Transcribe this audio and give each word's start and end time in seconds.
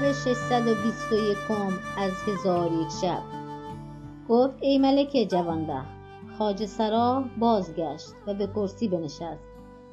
شب 0.00 0.12
ششصد 0.12 0.66
و 0.66 0.74
بیست 0.82 1.12
و 1.12 1.14
یکم 1.14 1.72
از 1.98 2.12
هزار 2.26 2.72
یک 2.72 2.88
شب. 3.02 3.22
گفت 4.28 4.54
ای 4.60 4.78
ملک 4.78 5.26
جوانبخت 5.30 5.88
خواجه 6.38 6.66
سرا 6.66 7.24
بازگشت 7.38 8.14
و 8.26 8.34
به 8.34 8.46
کرسی 8.46 8.88
بنشست 8.88 9.44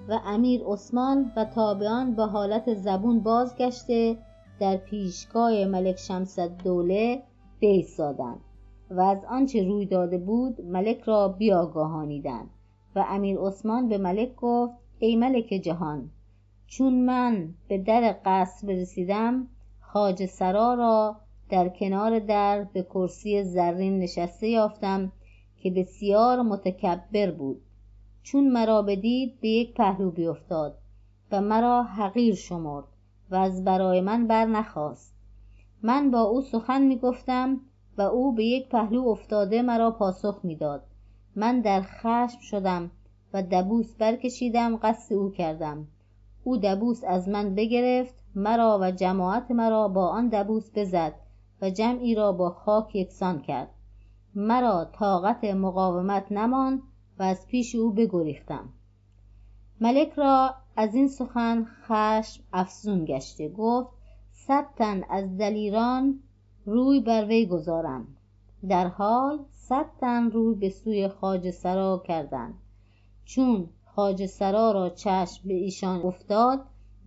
و 0.10 0.20
امیر 0.26 0.64
عثمان 0.66 1.32
و 1.36 1.46
تابعان 1.46 2.16
به 2.16 2.24
حالت 2.24 2.74
زبون 2.74 3.20
بازگشته 3.20 4.18
در 4.60 4.78
پیشگاه 4.78 5.66
ملک 5.66 5.98
شمس 5.98 6.40
الدوله 6.40 7.24
بایستادند 7.62 8.42
و 8.92 9.02
از 9.02 9.26
آنچه 9.30 9.64
روی 9.64 9.86
داده 9.86 10.18
بود 10.18 10.62
ملک 10.62 11.02
را 11.02 11.28
بیاگاهانیدند 11.28 12.50
و 12.96 13.06
امیر 13.10 13.38
عثمان 13.40 13.90
به 13.90 13.98
ملک 13.98 14.36
گفت 14.36 14.74
ای 15.00 15.16
ملک 15.16 15.48
جهان 15.48 16.10
چون 16.68 17.06
من 17.06 17.54
به 17.68 17.78
در 17.78 18.16
قصر 18.26 18.68
رسیدم 18.68 19.48
خواجه 19.92 20.26
سرا 20.26 20.74
را 20.74 21.16
در 21.50 21.70
کنار 21.70 22.20
در 22.20 22.64
به 22.64 22.84
کرسی 22.84 23.44
زرین 23.44 24.00
نشسته 24.00 24.48
یافتم 24.48 25.12
که 25.58 25.72
بسیار 25.72 26.42
متکبر 26.42 27.32
بود. 27.32 27.62
چون 28.24 28.48
مرا 28.48 28.82
بدید 28.82 29.40
به 29.42 29.48
یک 29.48 29.74
پهلو 29.74 30.12
بیفتاد 30.12 30.78
و 31.32 31.42
مرا 31.42 31.84
حقیر 31.84 32.36
شمرد 32.36 32.86
و 33.32 33.36
از 33.36 33.64
برای 33.64 34.02
من 34.02 34.28
برنخاست 34.28 35.16
من 35.82 36.12
با 36.12 36.22
او 36.22 36.42
سخن 36.42 36.82
می‌گفتم 36.82 37.62
و 37.98 38.02
او 38.02 38.36
به 38.36 38.44
یک 38.44 38.70
پهلو 38.70 39.08
افتاده 39.08 39.62
مرا 39.62 39.92
پاسخ 39.92 40.40
می‌داد 40.44 40.84
من 41.36 41.62
در 41.62 41.82
خشم 41.82 42.40
شدم 42.42 42.92
و 43.34 43.44
دبوس 43.44 43.96
برکشیدم 43.96 44.78
قصد 44.78 45.14
او 45.14 45.32
کردم. 45.32 45.88
او 46.44 46.58
دبوس 46.58 47.04
از 47.04 47.30
من 47.30 47.56
بگرفت 47.56 48.16
مرا 48.38 48.80
و 48.82 48.92
جماعت 48.92 49.52
مرا 49.52 49.88
با 49.88 50.08
آن 50.08 50.28
دبوس 50.28 50.72
بزد 50.76 51.14
و 51.62 51.70
جمعی 51.70 52.16
را 52.16 52.32
با 52.32 52.50
خاک 52.50 52.96
یکسان 52.96 53.42
کرد. 53.42 53.70
مرا 54.36 54.86
طاقت 54.86 55.44
مقاومت 55.44 56.32
نماند 56.32 56.82
و 57.20 57.24
از 57.24 57.48
پیش 57.48 57.76
او 57.76 57.92
بگریختم. 57.92 58.70
ملک 59.82 60.14
را 60.14 60.56
از 60.76 60.96
این 60.96 61.08
سخن 61.08 61.66
خشم 61.84 62.44
افزون 62.54 63.06
گشته 63.06 63.50
گفت 63.50 63.90
صد 64.32 64.66
تن 64.76 65.04
از 65.10 65.38
دلیران 65.38 66.20
روی 66.66 67.00
بر 67.00 67.26
وی 67.26 67.46
گذارم. 67.46 68.08
در 68.70 68.88
حال 68.88 69.40
صد 69.52 69.86
تن 70.02 70.32
روی 70.32 70.56
به 70.56 70.70
سوی 70.70 71.08
خواجه 71.08 71.52
سرا 71.52 72.04
کردند. 72.06 72.54
چون 73.26 73.70
خواجه 73.86 74.28
سرا 74.28 74.72
را 74.72 74.90
چشم 74.90 75.48
به 75.48 75.54
ایشان 75.54 76.02
افتاد 76.02 76.66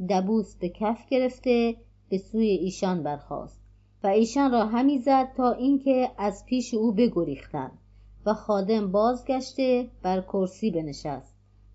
دبوس 0.09 0.57
به 0.57 0.69
کف 0.69 1.09
گرفته 1.09 1.77
به 2.09 2.19
سوی 2.19 2.47
ایشان 2.47 3.03
برخاست. 3.03 3.61
و 4.03 4.07
ایشان 4.07 4.53
را 4.53 4.67
همی 4.67 4.99
زد 4.99 5.33
تا 5.37 5.53
اینکه 5.53 6.11
از 6.19 6.45
پیش 6.47 6.75
او 6.75 6.93
بگریختند 6.93 7.79
و 8.27 8.35
خادم 8.35 8.93
بازگشته 8.93 9.89
بر 10.03 10.21
کرسی 10.21 10.71
بنشست. 10.71 11.35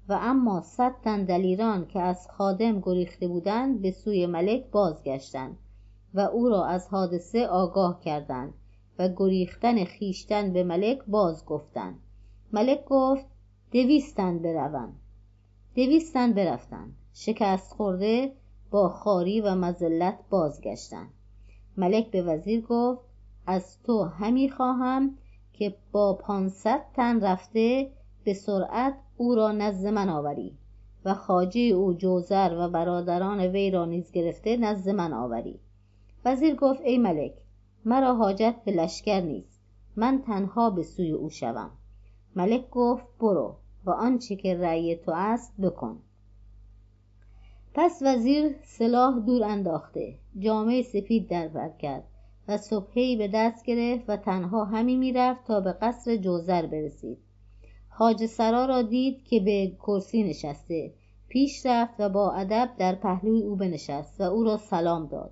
و 0.10 0.20
اما 0.22 0.62
صد 0.62 0.96
تن 1.04 1.24
دلیران 1.24 1.88
که 1.88 2.00
از 2.00 2.28
خادم 2.32 2.80
گریخته 2.80 3.28
بودند 3.28 3.82
به 3.82 3.92
سوی 3.92 4.26
ملک 4.26 4.72
بازگشتند 4.72 5.58
و 6.14 6.20
او 6.20 6.50
را 6.50 6.66
از 6.66 6.88
حادثه 6.88 7.48
آگاه 7.48 8.00
کردند 8.00 8.54
و 9.00 9.10
گریختن 9.18 9.86
خویشتن 9.86 10.54
به 10.54 10.64
ملک 10.64 11.00
بازگفتند. 11.08 12.00
ملک 12.54 12.86
گفت 12.86 13.26
دویست 13.72 14.18
تن 14.18 14.40
بروند. 14.40 15.00
دویست 15.76 16.14
تن 16.14 16.34
برفتند. 16.34 16.96
شکست 17.18 17.74
خورده 17.74 18.32
با 18.72 18.90
خواری 18.90 19.42
و 19.42 19.56
مذلت 19.56 20.20
بازگشتند 20.30 21.10
ملک 21.78 22.12
به 22.12 22.24
وزیر 22.24 22.62
گفت 22.62 23.02
از 23.48 23.84
تو 23.84 24.04
همی 24.04 24.50
خواهم 24.50 25.18
که 25.54 25.76
با 25.92 26.14
پانصد 26.14 26.82
تن 26.94 27.22
رفته 27.22 27.92
به 28.24 28.34
سرعت 28.34 28.94
او 29.18 29.36
را 29.36 29.52
نزد 29.52 29.88
من 29.88 30.10
آوری 30.10 30.58
و 31.06 31.14
خواجه 31.14 31.62
او 31.62 31.94
جوزر 31.94 32.58
و 32.60 32.70
برادران 32.70 33.40
وی 33.40 33.72
را 33.72 33.86
نیز 33.86 34.12
گرفته 34.12 34.58
نزد 34.58 34.90
من 34.90 35.14
آوری. 35.14 35.60
وزیر 36.26 36.56
گفت 36.56 36.82
ای 36.82 36.98
ملک 36.98 37.34
مرا 37.86 38.16
حاجت 38.16 38.56
به 38.66 38.72
لشکر 38.72 39.22
نیست 39.22 39.62
من 39.96 40.22
تنها 40.22 40.70
به 40.70 40.84
سوی 40.84 41.12
او 41.12 41.30
شوم. 41.30 41.72
ملک 42.36 42.70
گفت 42.70 43.06
برو 43.20 43.56
و 43.86 43.92
آنچه 43.92 44.36
که 44.36 44.58
رأی 44.58 44.96
تو 44.96 45.12
است 45.16 45.54
بکن. 45.62 46.00
پس 47.78 48.02
وزیر 48.06 48.56
سلاح 48.64 49.20
دور 49.20 49.44
انداخته. 49.44 50.16
جامه 50.40 50.82
سپید 50.82 51.30
در 51.30 51.48
بر 51.48 51.70
کرد 51.70 52.04
و 52.48 52.58
سبحهای 52.58 53.16
به 53.16 53.28
دست 53.28 53.66
گرفت 53.66 54.04
و 54.08 54.18
تنها 54.18 54.66
همی 54.66 54.96
می‌رفت 54.96 55.48
تا 55.48 55.60
به 55.60 55.72
قصر 55.72 56.16
جوزر 56.16 56.66
برسید. 56.66 57.18
خواجه 57.90 58.28
سرا 58.28 58.66
را 58.66 58.82
دید 58.82 59.24
که 59.24 59.40
به 59.40 59.72
کرسی 59.80 60.24
نشسته. 60.24 60.94
پیش 61.28 61.66
رفت 61.66 61.94
و 62.00 62.10
با 62.10 62.32
ادب 62.32 62.70
در 62.78 62.96
پهلوی 62.96 63.44
او 63.44 63.56
بنشست 63.56 64.22
و 64.22 64.24
او 64.24 64.44
را 64.44 64.58
سلام 64.58 65.08
داد. 65.08 65.32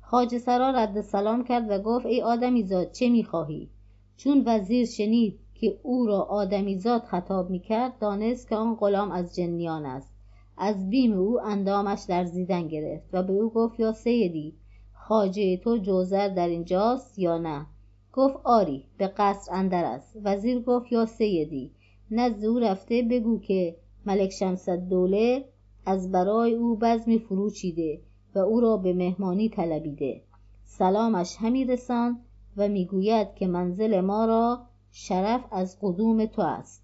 خواجه 0.00 0.38
سرا 0.38 0.70
رد 0.70 1.00
سلام 1.00 1.44
کرد 1.44 1.70
و 1.70 1.78
گفت 1.78 2.06
ای 2.06 2.22
آدمیزاد 2.22 2.90
چه 2.90 3.08
می‌خواهی؟ 3.08 3.70
چون 4.16 4.42
وزیر 4.46 4.86
شنید 4.86 5.40
که 5.54 5.80
او 5.82 6.06
را 6.06 6.22
آدمیزاد 6.22 7.02
خطاب 7.02 7.50
می‌کرد 7.50 7.98
دانست 7.98 8.48
که 8.48 8.56
آن 8.56 8.74
غلام 8.74 9.10
از 9.10 9.34
جنیان 9.36 9.86
است. 9.86 10.13
از 10.56 10.90
بیم 10.90 11.12
او 11.12 11.40
اندامش 11.40 12.10
لرزیدن 12.10 12.68
گرفت 12.68 13.08
و 13.12 13.22
به 13.22 13.32
او 13.32 13.50
گفت 13.50 13.80
یا 13.80 13.92
سیدی 13.92 14.54
خواجه 14.94 15.56
تو 15.56 15.76
جوزر 15.76 16.28
در 16.28 16.48
اینجاست 16.48 17.18
یا 17.18 17.38
نه؟ 17.38 17.66
گفت 18.12 18.36
آری 18.44 18.84
به 18.98 19.06
قصر 19.06 19.54
اندر 19.54 19.84
است. 19.84 20.16
وزیر 20.24 20.60
گفت 20.60 20.92
یا 20.92 21.06
سیدی 21.06 21.70
نزد 22.10 22.44
او 22.44 22.58
رفته 22.58 23.02
بگو 23.02 23.38
که 23.38 23.76
ملک 24.06 24.30
شمس 24.30 24.68
الدوله 24.68 25.44
از 25.86 26.12
برای 26.12 26.54
او 26.54 26.76
بزمی 26.76 27.18
فرو 27.18 27.50
چیده 27.50 28.00
و 28.34 28.38
او 28.38 28.60
را 28.60 28.76
به 28.76 28.92
مهمانی 28.92 29.48
طلبیده. 29.48 30.22
سلامش 30.64 31.36
همی 31.36 31.64
رسان 31.64 32.20
و 32.56 32.68
می‌گوید 32.68 33.34
که 33.34 33.46
منزل 33.46 34.00
ما 34.00 34.24
را 34.24 34.66
شرف 34.92 35.44
از 35.50 35.78
قدوم 35.82 36.26
تو 36.26 36.42
است. 36.42 36.82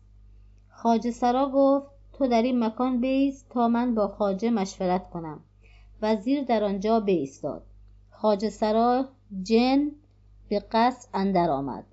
خواجه 0.71 1.11
سرا 1.11 1.51
گفت 1.55 1.87
تو 2.21 2.27
در 2.27 2.43
این 2.43 2.65
مکان 2.65 3.01
بایست 3.01 3.47
تا 3.51 3.69
من 3.69 3.95
با 3.95 4.09
خواجه 4.09 4.51
مشورت 4.51 5.11
کنم. 5.11 5.41
وزیر 6.03 6.45
در 6.45 6.65
آنجا 6.65 7.01
بایستاد 7.01 7.63
خواجه 8.11 8.49
سرا 8.49 9.09
جن 9.43 9.91
به 10.49 10.65
قصر 10.73 11.09
اندر 11.15 11.51
آمد 11.51 11.85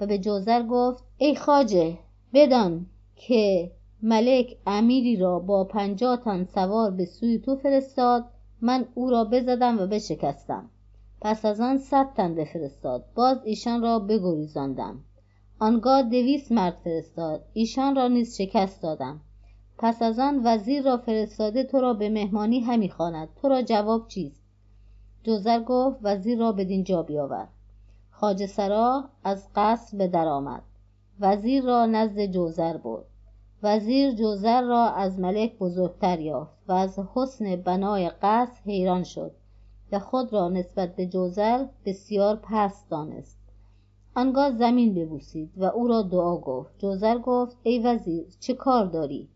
و 0.00 0.06
به 0.06 0.18
جوزر 0.18 0.62
گفت 0.62 1.04
ای 1.18 1.36
خواجه 1.36 1.98
بدان 2.34 2.86
که 3.16 3.72
ملک 4.02 4.56
امیری 4.66 5.16
را 5.16 5.38
با 5.38 5.64
پنجاه 5.64 6.16
تن 6.16 6.44
سوار 6.44 6.90
به 6.90 7.04
سوی 7.04 7.38
تو 7.38 7.56
فرستاد 7.56 8.24
من 8.60 8.86
او 8.94 9.10
را 9.10 9.24
بزدم 9.24 9.78
و 9.78 9.86
بشکستم. 9.86 10.70
پس 11.20 11.44
از 11.44 11.60
آن 11.60 11.78
صد 11.78 12.14
تن 12.16 12.34
بفرستاد. 12.34 13.04
باز 13.14 13.38
ایشان 13.44 13.82
را 13.82 13.98
بگریزاندم. 13.98 15.04
آنگاه 15.58 16.02
دویست 16.02 16.52
مرد 16.52 16.76
فرستاد. 16.84 17.44
ایشان 17.52 17.96
را 17.96 18.08
نیز 18.08 18.36
شکست 18.36 18.82
دادم. 18.82 19.20
پس 19.78 20.02
از 20.02 20.18
آن 20.18 20.40
وزیر 20.44 20.82
را 20.82 20.96
فرستاده 20.96 21.64
تو 21.64 21.80
را 21.80 21.94
به 21.94 22.08
مهمانی 22.08 22.60
همی 22.60 22.88
خواند. 22.88 23.28
تو 23.42 23.48
را 23.48 23.62
جواب 23.62 24.08
چیست؟ 24.08 24.42
جوزر 25.22 25.62
گفت 25.62 25.98
وزیر 26.02 26.38
را 26.38 26.52
بدینجا 26.52 27.02
بیاور. 27.02 27.48
خواجه 28.10 28.46
سرا 28.46 29.04
از 29.24 29.48
قصر 29.54 29.98
به 29.98 30.08
در 30.08 30.28
آمد. 30.28 30.62
وزیر 31.20 31.64
را 31.64 31.86
نزد 31.86 32.26
جوزر 32.26 32.76
برد. 32.76 33.04
وزیر 33.62 34.12
جوزر 34.12 34.62
را 34.62 34.90
از 34.90 35.20
ملک 35.20 35.58
بزرگتر 35.58 36.20
یافت 36.20 36.56
و 36.68 36.72
از 36.72 36.98
حسن 37.14 37.56
بنای 37.56 38.10
قصر 38.22 38.62
حیران 38.64 39.02
شد 39.02 39.32
و 39.92 39.98
خود 39.98 40.32
را 40.32 40.48
نسبت 40.48 40.96
به 40.96 41.06
جوزر 41.06 41.66
بسیار 41.84 42.36
پست 42.36 42.90
دانست. 42.90 43.38
آنگاه 44.14 44.50
زمین 44.50 44.94
ببوسید 44.94 45.50
و 45.56 45.64
او 45.64 45.88
را 45.88 46.02
دعا 46.02 46.36
گفت. 46.36 46.78
جوزر 46.78 47.18
گفت 47.18 47.56
ای 47.62 47.78
وزیر 47.78 48.26
چه 48.40 48.54
کار 48.54 48.86
داری؟ 48.86 49.28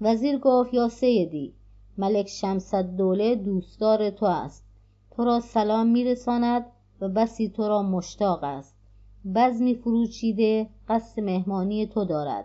وزیر 0.00 0.38
گفت 0.38 0.74
یا 0.74 0.88
سیدی 0.88 1.54
ملک 1.98 2.28
شمس 2.28 2.74
الدوله 2.74 3.34
دوستدار 3.34 4.10
تو 4.10 4.26
است. 4.26 4.64
تو 5.10 5.24
را 5.24 5.40
سلام 5.40 5.86
میرساند 5.86 6.66
و 7.00 7.08
بسی 7.08 7.48
تو 7.48 7.68
را 7.68 7.82
مشتاق 7.82 8.44
است. 8.44 8.76
بزمی 9.34 9.74
فرو 9.74 10.06
چیده 10.06 10.68
قصد 10.88 11.20
مهمانی 11.20 11.86
تو 11.86 12.04
دارد. 12.04 12.44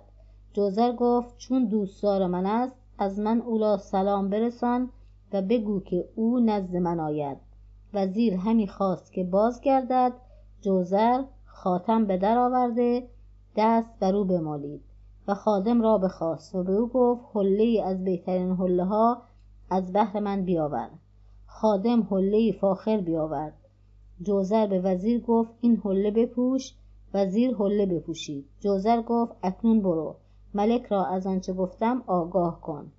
جوزر 0.54 0.92
گفت 0.92 1.38
چون 1.38 1.66
دوستدار 1.66 2.28
من 2.28 2.46
است 2.46 2.76
از 2.98 3.20
من 3.20 3.42
او 3.42 3.58
را 3.58 3.78
سلام 3.78 4.30
برسان 4.30 4.90
و 5.34 5.42
بگو 5.42 5.80
که 5.80 6.10
او 6.16 6.40
نزد 6.40 6.76
من 6.76 7.00
آید. 7.00 7.38
وزیر 7.94 8.34
همی 8.34 8.68
خواست 8.68 9.14
که 9.14 9.24
بازگردد. 9.24 10.14
جوزر 10.62 11.24
خاتم 11.46 12.06
به 12.06 12.18
در 12.18 12.38
آورده 12.38 13.08
دست 13.56 14.00
بر 14.00 14.16
او 14.16 14.26
بمالید. 14.26 14.93
و 15.28 15.34
خادم 15.34 15.82
را 15.82 15.98
بخواست. 15.98 16.56
و 16.56 16.64
به 16.64 16.72
او 16.74 16.88
گفت 16.88 17.22
حله 17.34 17.84
از 17.86 18.04
بهترین 18.04 18.52
حله 18.56 18.84
ها 18.84 19.22
از 19.70 19.94
بهر 19.94 20.20
من 20.20 20.46
بیاور. 20.46 20.90
خادم 21.46 22.08
حله 22.12 22.52
فاخر 22.52 22.98
بیاورد. 22.98 23.54
جوزر 24.22 24.68
به 24.68 24.82
وزیر 24.82 25.22
گفت 25.22 25.52
این 25.62 25.82
حله 25.86 26.12
بپوش. 26.12 26.74
وزیر 27.14 27.56
حله 27.56 27.86
بپوشید. 27.86 28.46
جوزر 28.60 29.02
گفت 29.02 29.36
اکنون 29.44 29.82
برو. 29.82 30.16
ملک 30.54 30.86
را 30.86 31.06
از 31.06 31.28
آنچه 31.28 31.54
گفتم 31.54 32.04
آگاه 32.08 32.62
کن. 32.62 32.92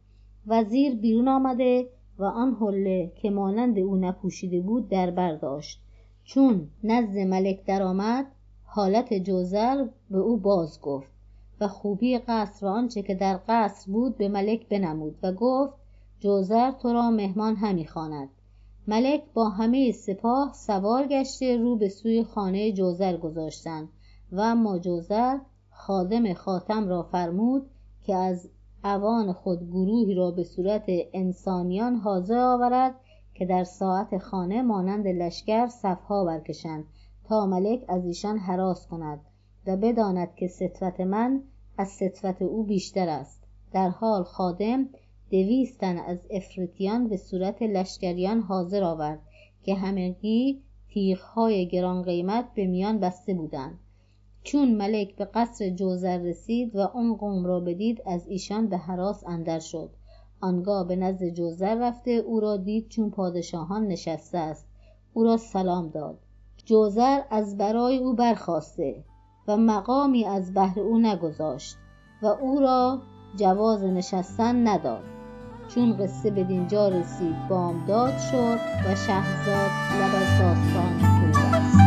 وزیر 0.46 0.94
بیرون 0.94 1.28
آمده 1.28 1.88
و 2.18 2.24
آن 2.24 2.56
حله 2.60 3.12
که 3.16 3.30
مانند 3.30 3.78
او 3.78 3.96
نپوشیده 3.96 4.60
بود 4.60 4.88
در 4.88 5.10
برداشت 5.10 5.80
چون 6.24 6.68
نزد 6.84 7.18
ملک 7.18 7.64
درآمد 7.64 8.26
حالت 8.64 9.14
جوزر 9.14 9.86
به 10.10 10.18
او 10.18 10.36
باز 10.36 10.80
گفت. 10.80 11.13
خوبی 11.68 12.18
قصر 12.18 12.66
و 12.66 12.68
آنچه 12.68 13.02
که 13.02 13.14
در 13.14 13.40
قصر 13.48 13.92
بود 13.92 14.16
به 14.16 14.28
ملک 14.28 14.68
بنمود 14.68 15.18
و 15.22 15.32
گفت 15.32 15.74
جوزر 16.20 16.70
تو 16.70 16.92
را 16.92 17.10
مهمان 17.10 17.56
همی 17.56 17.86
خواند. 17.86 18.28
ملک 18.88 19.22
با 19.34 19.48
همه 19.48 19.92
سپاه 19.92 20.52
سوار 20.52 21.06
گشته 21.06 21.56
رو 21.56 21.76
به 21.76 21.88
سوی 21.88 22.24
خانه 22.24 22.72
جوزر 22.72 23.16
گذاشتند 23.16 23.88
و 24.32 24.40
اما 24.40 24.78
جوزر 24.78 25.38
خادم 25.70 26.34
خاتم 26.34 26.88
را 26.88 27.02
فرمود 27.02 27.70
که 28.02 28.14
از 28.14 28.48
اوان 28.84 29.32
خود 29.32 29.70
گروهی 29.70 30.14
را 30.14 30.30
به 30.30 30.44
صورت 30.44 30.84
انسانیان 31.12 31.94
حاضر 31.94 32.38
آورد 32.38 32.94
که 33.34 33.46
در 33.46 33.64
ساعت 33.64 34.18
خانه 34.18 34.62
مانند 34.62 35.06
لشکر 35.06 35.66
صفها 35.66 36.24
برکشند 36.24 36.84
تا 37.24 37.46
ملک 37.46 37.84
از 37.88 38.04
ایشان 38.04 38.38
هراس 38.38 38.86
کند 38.86 39.20
و 39.66 39.76
بداند 39.76 40.34
که 40.34 40.48
ستوت 40.48 41.00
من 41.00 41.42
از 41.78 41.88
ستوت 41.88 42.42
او 42.42 42.64
بیشتر 42.64 43.08
است. 43.08 43.42
در 43.72 43.88
حال 43.88 44.22
خادم 44.22 44.88
دویست 45.30 45.78
تن 45.78 45.98
از 45.98 46.18
افریتیان 46.30 47.08
به 47.08 47.16
صورت 47.16 47.62
لشکریان 47.62 48.40
حاضر 48.40 48.82
آورد 48.82 49.20
که 49.62 49.74
همگی 49.74 50.62
تیغهای 50.88 51.68
گران 51.68 52.02
قیمت 52.02 52.54
به 52.54 52.66
میان 52.66 52.98
بسته 52.98 53.34
بودند. 53.34 53.78
چون 54.42 54.74
ملک 54.74 55.16
به 55.16 55.24
قصر 55.24 55.70
جوزر 55.70 56.18
رسید 56.18 56.76
و 56.76 56.80
آن 56.80 57.16
قوم 57.16 57.46
را 57.46 57.60
بدید 57.60 58.02
از 58.06 58.26
ایشان 58.28 58.68
به 58.68 58.76
هراس 58.76 59.24
اندر 59.26 59.58
شد. 59.58 59.90
آنگاه 60.40 60.88
به 60.88 60.96
نزد 60.96 61.28
جوزر 61.28 61.74
رفته 61.74 62.10
او 62.10 62.40
را 62.40 62.56
دید 62.56 62.88
چون 62.88 63.10
پادشاهان 63.10 63.86
نشسته 63.86 64.38
است. 64.38 64.66
او 65.12 65.24
را 65.24 65.36
سلام 65.36 65.88
داد. 65.88 66.18
جوزر 66.64 67.22
از 67.30 67.56
برای 67.56 67.98
او 67.98 68.14
برخاسته 68.14 69.04
و 69.48 69.56
مقامی 69.56 70.24
از 70.24 70.54
بهر 70.54 70.80
او 70.80 70.98
نگذاشت 70.98 71.76
و 72.22 72.26
او 72.26 72.60
را 72.60 73.02
جواز 73.36 73.84
نشستن 73.84 74.68
نداد. 74.68 75.04
چون 75.68 75.96
قصه 75.96 76.30
بدینجا 76.30 76.88
رسید 76.88 77.48
بامداد 77.48 78.18
شد 78.18 78.58
و 78.86 78.94
شهرزاد 78.94 79.70
لب 80.00 80.14
از 80.14 80.38
داستان 80.40 81.83